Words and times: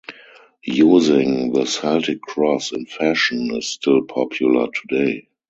Using 0.65 1.53
the 1.53 1.65
Celtic 1.65 2.21
cross 2.23 2.71
in 2.71 2.87
fashion 2.87 3.55
is 3.55 3.67
still 3.69 4.01
popular 4.01 4.67
today. 4.71 5.27